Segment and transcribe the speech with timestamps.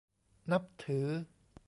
[0.51, 1.07] นับถือ